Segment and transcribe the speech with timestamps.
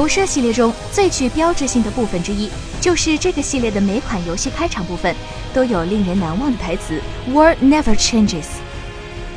[0.00, 2.48] 辐射系列中最具标志性的部分之一，
[2.80, 5.14] 就是这个系列的每款游戏开场部分
[5.52, 6.98] 都有令人难忘的台词
[7.28, 8.46] “War never changes”。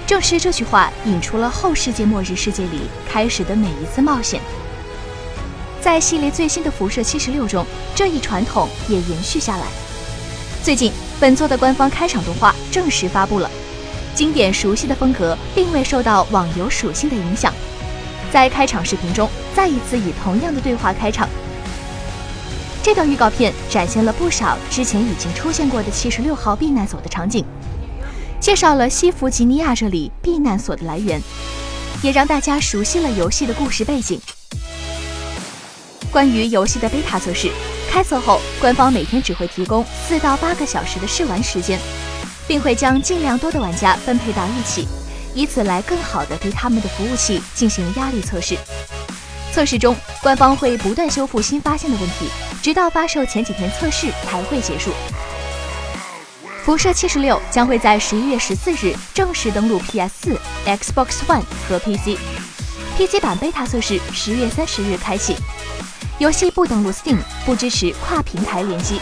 [0.07, 4.39] 正是这句话引出了后世界末日世界里开始的每一次冒险。
[5.81, 9.65] 在系列最新的《辐射七十六》中，这一传统也延续下来。
[10.63, 13.51] 最近，本作的官方开场动画正式发布了，
[14.15, 17.53] 经典熟悉的风格并未受到网游属性的影响。
[18.33, 21.29] 在开场视频中，再一次以同样的对话开场。
[22.81, 27.45] 这段预告片展现了不少之前已经出现过的七十六号避难所的场景，
[28.39, 31.21] 介绍了西弗吉尼亚这里避难所的来源，
[32.01, 34.19] 也让大家熟悉了游戏的故事背景。
[36.11, 37.51] 关于游戏的贝塔测试，
[37.87, 41.79] 开测后官方每天只会提供四到八个小时的试玩时间，
[42.47, 44.87] 并会将尽量多的玩家分配到一起。
[45.33, 48.57] 以此来更好地对他们的服务器进行压力测试。
[49.51, 52.27] 测试中，官方会不断修复新发现的问题，
[52.61, 54.91] 直到发售前几天测试才会结束。
[56.63, 62.17] 辐射七十六将会在十一月十四日正式登陆 PS 四、Xbox One 和 PC。
[62.97, 65.35] PC 版 beta 测试十月三十日开启。
[66.19, 69.01] 游戏不登录 Steam，不支持跨平台联机。